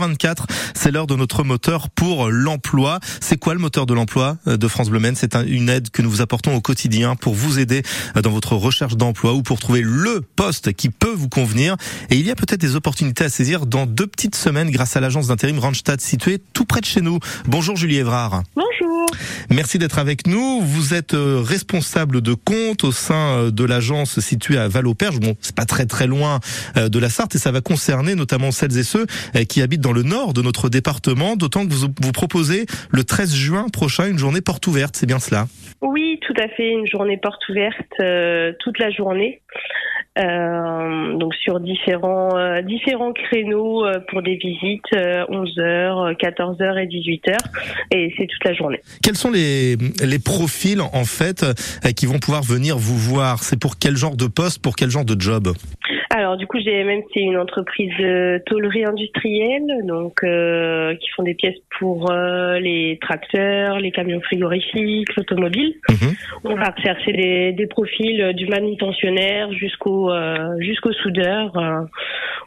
24, 0.00 0.46
c'est 0.74 0.92
l'heure 0.92 1.08
de 1.08 1.16
notre 1.16 1.42
moteur 1.42 1.90
pour 1.90 2.30
l'emploi. 2.30 3.00
C'est 3.20 3.36
quoi 3.36 3.52
le 3.52 3.58
moteur 3.58 3.84
de 3.84 3.94
l'emploi 3.94 4.36
euh, 4.46 4.56
de 4.56 4.68
France 4.68 4.90
Bleu 4.90 5.00
C'est 5.16 5.34
une 5.34 5.68
aide 5.68 5.90
que 5.90 6.02
nous 6.02 6.10
vous 6.10 6.20
apportons 6.20 6.54
au 6.54 6.60
quotidien 6.60 7.16
pour 7.16 7.34
vous 7.34 7.58
aider 7.58 7.82
euh, 8.16 8.22
dans 8.22 8.30
votre 8.30 8.54
recherche 8.54 8.96
d'emploi 8.96 9.32
ou 9.32 9.42
pour 9.42 9.58
trouver 9.58 9.80
le 9.82 10.20
poste 10.20 10.72
qui 10.72 10.90
peut 10.90 11.12
vous 11.12 11.28
convenir. 11.28 11.74
Et 12.10 12.16
il 12.16 12.24
y 12.24 12.30
a 12.30 12.36
peut-être 12.36 12.60
des 12.60 12.76
opportunités 12.76 13.24
à 13.24 13.28
saisir 13.28 13.66
dans 13.66 13.86
deux 13.86 14.06
petites 14.06 14.36
semaines 14.36 14.70
grâce 14.70 14.96
à 14.96 15.00
l'agence 15.00 15.26
d'intérim 15.26 15.58
Randstad 15.58 16.00
située 16.00 16.40
tout 16.52 16.64
près 16.64 16.80
de 16.80 16.86
chez 16.86 17.00
nous. 17.00 17.18
Bonjour 17.46 17.74
Julie 17.76 17.96
Evrard. 17.96 18.44
Bonjour. 18.54 19.06
Merci 19.50 19.78
d'être 19.78 19.98
avec 19.98 20.28
nous. 20.28 20.60
Vous 20.60 20.94
êtes 20.94 21.14
euh, 21.14 21.42
responsable 21.44 22.20
de 22.20 22.34
compte 22.34 22.84
au 22.84 22.92
sein 22.92 23.50
de 23.50 23.64
l'agence 23.64 24.20
située 24.20 24.58
à 24.58 24.68
Val-au-Perche. 24.68 25.18
Bon, 25.18 25.34
c'est 25.40 25.56
pas 25.56 25.64
très 25.64 25.86
très 25.86 26.06
loin 26.06 26.38
de 26.76 26.98
la 27.00 27.10
Sarthe 27.10 27.34
et 27.34 27.38
ça 27.38 27.50
va 27.50 27.60
concerner 27.60 28.14
notamment 28.14 28.52
celles 28.52 28.78
et 28.78 28.84
ceux 28.84 29.06
qui 29.48 29.60
habitent 29.60 29.80
dans 29.80 29.87
dans 29.88 29.94
le 29.94 30.02
nord 30.02 30.34
de 30.34 30.42
notre 30.42 30.68
département, 30.68 31.34
d'autant 31.34 31.66
que 31.66 31.72
vous, 31.72 31.88
vous 32.02 32.12
proposez 32.12 32.66
le 32.90 33.04
13 33.04 33.34
juin 33.34 33.66
prochain 33.72 34.06
une 34.06 34.18
journée 34.18 34.42
porte 34.42 34.66
ouverte, 34.66 34.96
c'est 34.96 35.06
bien 35.06 35.18
cela? 35.18 35.46
Oui, 35.80 36.20
tout 36.20 36.34
à 36.38 36.46
fait, 36.48 36.68
une 36.68 36.86
journée 36.86 37.16
porte 37.16 37.48
ouverte 37.48 37.74
euh, 38.00 38.52
toute 38.60 38.78
la 38.78 38.90
journée. 38.90 39.40
Euh, 40.18 41.16
donc 41.16 41.32
sur 41.36 41.60
différents 41.60 42.36
euh, 42.36 42.60
différents 42.62 43.12
créneaux 43.12 43.86
euh, 43.86 44.00
pour 44.08 44.20
des 44.20 44.34
visites 44.34 44.90
11h, 44.92 46.16
14h 46.16 46.76
et 46.82 46.86
18h 46.86 47.36
et 47.92 48.12
c'est 48.18 48.26
toute 48.26 48.44
la 48.44 48.52
journée. 48.52 48.80
Quels 49.00 49.14
sont 49.14 49.30
les 49.30 49.76
les 49.76 50.18
profils 50.18 50.80
en 50.80 51.04
fait 51.04 51.46
qui 51.96 52.06
vont 52.06 52.18
pouvoir 52.18 52.42
venir 52.42 52.78
vous 52.78 52.98
voir? 52.98 53.44
C'est 53.44 53.60
pour 53.60 53.78
quel 53.78 53.96
genre 53.96 54.16
de 54.16 54.26
poste, 54.26 54.60
pour 54.60 54.74
quel 54.74 54.90
genre 54.90 55.04
de 55.04 55.20
job? 55.20 55.52
Du 56.38 56.46
coup, 56.46 56.58
GMM 56.58 57.02
c'est 57.12 57.20
une 57.20 57.36
entreprise 57.36 57.92
de 57.98 58.42
tôlerie 58.46 58.84
industrielle, 58.84 59.82
donc 59.84 60.22
euh, 60.22 60.94
qui 60.96 61.08
font 61.10 61.22
des 61.22 61.34
pièces 61.34 61.58
pour 61.78 62.10
euh, 62.10 62.58
les 62.58 62.98
tracteurs, 63.00 63.78
les 63.78 63.90
camions 63.90 64.20
frigorifiques, 64.20 65.14
l'automobile. 65.16 65.74
Mhm. 65.90 66.14
On 66.44 66.54
va 66.54 66.70
rechercher 66.70 67.12
des, 67.12 67.52
des 67.52 67.66
profils 67.66 68.32
du 68.34 68.46
manutentionnaire 68.46 69.52
jusqu'au 69.52 70.10
euh, 70.10 70.54
jusqu'au 70.60 70.92
soudeur, 70.92 71.52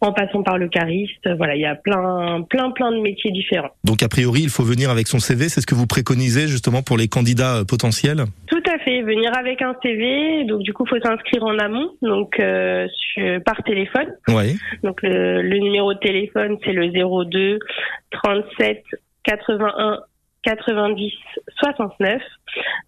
en 0.00 0.12
passant 0.12 0.42
par 0.42 0.58
le 0.58 0.68
cariste. 0.68 1.28
Voilà, 1.36 1.56
il 1.56 1.62
y 1.62 1.66
a 1.66 1.74
plein 1.74 2.42
plein 2.48 2.70
plein 2.70 2.92
de 2.92 3.00
métiers 3.00 3.30
différents. 3.30 3.70
Donc 3.84 4.02
a 4.02 4.08
priori, 4.08 4.42
il 4.42 4.50
faut 4.50 4.64
venir 4.64 4.90
avec 4.90 5.06
son 5.06 5.18
CV. 5.18 5.48
C'est 5.48 5.60
ce 5.60 5.66
que 5.66 5.74
vous 5.74 5.86
préconisez 5.86 6.48
justement 6.48 6.82
pour 6.82 6.96
les 6.96 7.08
candidats 7.08 7.62
potentiels? 7.66 8.24
Tout 8.46 8.62
à 8.70 8.78
fait, 8.78 9.02
venir 9.02 9.30
avec 9.36 9.62
un 9.62 9.74
CV. 9.82 10.44
Donc 10.44 10.62
du 10.62 10.72
coup, 10.72 10.84
il 10.86 10.90
faut 10.90 11.00
s'inscrire 11.02 11.44
en 11.44 11.58
amont. 11.58 11.90
Donc 12.02 12.36
sur, 12.36 13.42
par 13.44 13.62
téléphone. 13.64 14.08
Oui. 14.28 14.56
Donc 14.82 15.02
le, 15.02 15.42
le 15.42 15.58
numéro 15.58 15.94
de 15.94 15.98
téléphone 15.98 16.56
c'est 16.64 16.72
le 16.72 16.90
02 16.90 17.58
37 18.10 18.82
81 19.24 20.00
90 20.44 21.12
69 21.60 22.22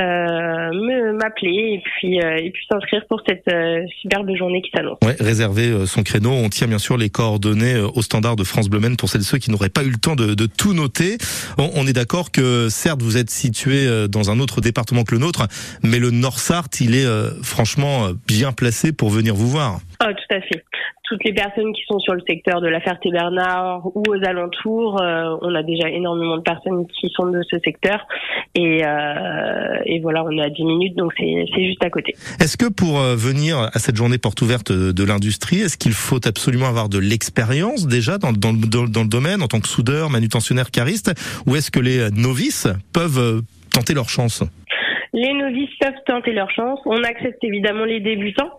euh, 0.00 1.12
m'appeler 1.12 1.74
et 1.74 1.82
puis 1.84 2.20
euh, 2.20 2.36
et 2.36 2.50
puis 2.50 2.64
s'inscrire 2.70 3.04
pour 3.08 3.20
cette 3.26 3.46
euh, 3.48 3.82
superbe 4.00 4.34
journée 4.36 4.62
qui 4.62 4.70
s'annonce. 4.74 4.98
Ouais, 5.04 5.16
réserver 5.20 5.86
son 5.86 6.02
créneau. 6.02 6.30
On 6.30 6.48
tient 6.48 6.66
bien 6.66 6.78
sûr 6.78 6.96
les 6.96 7.10
coordonnées 7.10 7.78
au 7.78 8.00
standard 8.02 8.36
de 8.36 8.44
France 8.44 8.68
Bleu 8.68 8.80
pour 8.98 9.08
celles 9.08 9.20
et 9.20 9.24
ceux 9.24 9.38
qui 9.38 9.50
n'auraient 9.50 9.68
pas 9.68 9.84
eu 9.84 9.90
le 9.90 9.98
temps 9.98 10.16
de, 10.16 10.34
de 10.34 10.46
tout 10.46 10.72
noter. 10.72 11.18
On, 11.58 11.70
on 11.74 11.86
est 11.86 11.92
d'accord 11.92 12.32
que 12.32 12.68
certes 12.68 13.02
vous 13.02 13.16
êtes 13.16 13.30
situé 13.30 13.86
dans 14.08 14.30
un 14.30 14.40
autre 14.40 14.60
département 14.60 15.04
que 15.04 15.14
le 15.14 15.20
nôtre, 15.20 15.46
mais 15.82 15.98
le 15.98 16.10
Nord-Sarthe, 16.10 16.80
il 16.80 16.96
est 16.96 17.06
franchement 17.42 18.08
bien 18.26 18.52
placé 18.52 18.92
pour 18.92 19.10
venir 19.10 19.34
vous 19.34 19.48
voir. 19.48 19.78
Ah, 20.00 20.12
tout 20.12 20.34
à 20.34 20.40
fait 20.40 20.64
toutes 21.04 21.24
les 21.24 21.32
personnes 21.32 21.72
qui 21.72 21.82
sont 21.88 21.98
sur 21.98 22.14
le 22.14 22.22
secteur 22.26 22.60
de 22.60 22.68
la 22.68 22.80
Ferté-Bernard 22.80 23.86
ou 23.94 24.02
aux 24.08 24.24
alentours, 24.24 25.00
euh, 25.02 25.36
on 25.42 25.54
a 25.54 25.62
déjà 25.62 25.88
énormément 25.88 26.36
de 26.36 26.42
personnes 26.42 26.86
qui 26.86 27.10
sont 27.14 27.26
de 27.26 27.42
ce 27.50 27.56
secteur 27.64 28.06
et, 28.54 28.84
euh, 28.84 29.78
et 29.84 30.00
voilà, 30.00 30.24
on 30.24 30.30
est 30.30 30.42
à 30.42 30.48
10 30.48 30.64
minutes 30.64 30.96
donc 30.96 31.12
c'est 31.18 31.64
juste 31.64 31.84
à 31.84 31.90
côté. 31.90 32.14
Est-ce 32.40 32.56
que 32.56 32.70
pour 32.72 33.00
euh, 33.00 33.16
venir 33.16 33.58
à 33.58 33.78
cette 33.78 33.96
journée 33.96 34.18
porte 34.18 34.40
ouverte 34.42 34.72
de 34.72 35.04
l'industrie, 35.04 35.60
est-ce 35.60 35.76
qu'il 35.76 35.92
faut 35.92 36.26
absolument 36.26 36.66
avoir 36.66 36.88
de 36.88 36.98
l'expérience 36.98 37.86
déjà 37.86 38.18
dans, 38.18 38.32
dans, 38.32 38.52
dans 38.52 39.02
le 39.02 39.08
domaine 39.08 39.42
en 39.42 39.48
tant 39.48 39.60
que 39.60 39.68
soudeur, 39.68 40.10
manutentionnaire, 40.10 40.70
cariste 40.70 41.12
ou 41.46 41.56
est-ce 41.56 41.70
que 41.70 41.80
les 41.80 42.10
novices 42.10 42.68
peuvent 42.92 43.42
tenter 43.72 43.94
leur 43.94 44.08
chance? 44.08 44.44
Les 45.14 45.34
novices 45.34 45.74
peuvent 45.78 45.92
tenter 46.06 46.32
leur 46.32 46.50
chance. 46.50 46.80
On 46.86 47.02
accepte 47.02 47.44
évidemment 47.44 47.84
les 47.84 48.00
débutants. 48.00 48.50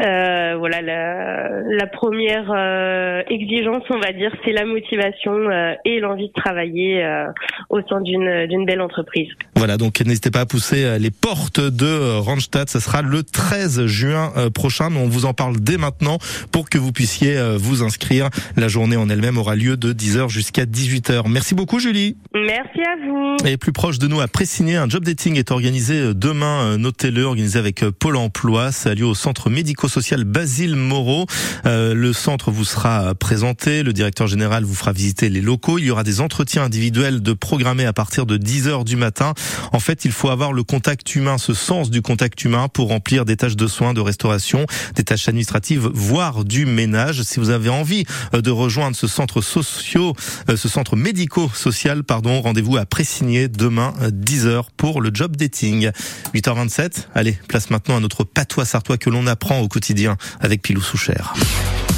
Euh, 0.00 0.56
voilà, 0.58 0.80
la, 0.80 1.48
la 1.68 1.86
première 1.86 2.50
euh, 2.54 3.22
exigence, 3.28 3.82
on 3.90 3.98
va 3.98 4.12
dire, 4.12 4.30
c'est 4.44 4.52
la 4.52 4.64
motivation 4.64 5.32
euh, 5.32 5.74
et 5.84 5.98
l'envie 6.00 6.28
de 6.28 6.32
travailler 6.32 7.04
euh, 7.04 7.26
au 7.70 7.80
sein 7.88 8.00
d'une 8.00 8.46
d'une 8.46 8.64
belle 8.64 8.80
entreprise. 8.80 9.28
Voilà, 9.56 9.76
donc 9.76 10.00
n'hésitez 10.00 10.30
pas 10.30 10.40
à 10.40 10.46
pousser 10.46 10.98
les 10.98 11.10
portes 11.10 11.60
de 11.60 12.18
Randstad. 12.18 12.68
Ce 12.68 12.80
sera 12.80 13.02
le 13.02 13.22
13 13.22 13.86
juin 13.86 14.32
prochain, 14.54 14.90
mais 14.90 15.00
on 15.00 15.08
vous 15.08 15.26
en 15.26 15.34
parle 15.34 15.56
dès 15.60 15.76
maintenant 15.76 16.18
pour 16.52 16.70
que 16.70 16.78
vous 16.78 16.92
puissiez 16.92 17.36
vous 17.56 17.82
inscrire. 17.82 18.28
La 18.56 18.68
journée 18.68 18.96
en 18.96 19.08
elle-même 19.08 19.38
aura 19.38 19.56
lieu 19.56 19.76
de 19.76 19.92
10h 19.92 20.28
jusqu'à 20.28 20.64
18h. 20.64 21.28
Merci 21.28 21.54
beaucoup, 21.54 21.80
Julie. 21.80 22.16
Merci 22.34 22.80
à 22.80 22.96
vous. 23.06 23.36
Et 23.46 23.56
plus 23.56 23.72
proche 23.72 23.98
de 23.98 24.06
nous, 24.06 24.20
à 24.20 24.28
Pressigné, 24.28 24.76
un 24.76 24.88
job 24.88 25.04
dating 25.04 25.36
est 25.36 25.50
organisé 25.50 25.94
euh, 25.94 26.14
demain, 26.14 26.62
euh, 26.62 26.76
notez-le, 26.76 27.22
organisé 27.22 27.58
avec 27.58 27.82
euh, 27.82 27.90
Pôle 27.90 28.16
emploi. 28.16 28.72
Ça 28.72 28.90
a 28.90 28.94
lieu 28.94 29.06
au 29.06 29.14
centre 29.14 29.48
médico-social 29.88 30.24
Basile 30.24 30.76
Moreau. 30.76 31.26
le 31.64 32.12
centre 32.12 32.50
vous 32.50 32.64
sera 32.64 33.14
présenté, 33.14 33.82
le 33.82 33.92
directeur 33.92 34.26
général 34.26 34.64
vous 34.64 34.74
fera 34.74 34.92
visiter 34.92 35.30
les 35.30 35.40
locaux. 35.40 35.78
Il 35.78 35.86
y 35.86 35.90
aura 35.90 36.04
des 36.04 36.20
entretiens 36.20 36.64
individuels 36.64 37.22
de 37.22 37.32
programmés 37.32 37.86
à 37.86 37.92
partir 37.94 38.26
de 38.26 38.36
10 38.36 38.68
heures 38.68 38.84
du 38.84 38.96
matin. 38.96 39.32
En 39.72 39.80
fait, 39.80 40.04
il 40.04 40.12
faut 40.12 40.28
avoir 40.28 40.52
le 40.52 40.62
contact 40.62 41.14
humain, 41.14 41.38
ce 41.38 41.54
sens 41.54 41.90
du 41.90 42.02
contact 42.02 42.44
humain 42.44 42.68
pour 42.68 42.88
remplir 42.88 43.24
des 43.24 43.36
tâches 43.36 43.56
de 43.56 43.66
soins, 43.66 43.94
de 43.94 44.00
restauration, 44.00 44.66
des 44.94 45.04
tâches 45.04 45.26
administratives, 45.28 45.88
voire 45.92 46.44
du 46.44 46.66
ménage. 46.66 47.22
Si 47.22 47.40
vous 47.40 47.50
avez 47.50 47.70
envie 47.70 48.04
de 48.32 48.50
rejoindre 48.50 48.96
ce 48.96 49.06
centre 49.06 49.40
socio, 49.40 50.14
ce 50.54 50.68
centre 50.68 50.96
médico-social, 50.96 52.04
pardon, 52.04 52.42
rendez-vous 52.42 52.76
à 52.76 52.84
Pressigné 52.84 53.48
demain 53.48 53.94
10 54.10 54.46
heures 54.46 54.70
pour 54.70 55.00
le 55.00 55.10
job 55.14 55.36
dating. 55.36 55.90
8h27. 56.34 57.06
Allez, 57.14 57.38
place 57.48 57.70
maintenant 57.70 57.96
à 57.96 58.00
notre 58.00 58.24
patois 58.24 58.66
sartois 58.66 58.98
que 58.98 59.08
l'on 59.08 59.26
apprend 59.26 59.60
au 59.60 59.68
quotidien 59.78 60.16
avec 60.40 60.60
Pilou 60.60 60.80
Souchère. 60.80 61.34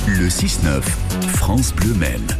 Le 0.06 0.28
6-9, 0.28 0.82
France 1.34 1.72
Bleu 1.72 1.94
Maine. 1.94 2.36